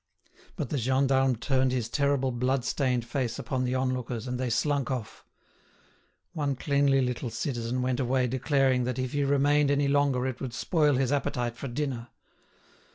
[0.55, 4.89] But the gendarme turned his terrible blood stained face upon the onlookers, and they slunk
[4.89, 5.23] off.
[6.33, 10.55] One cleanly little citizen went away declaring that if he remained any longer it would
[10.55, 12.07] spoil his appetite for dinner.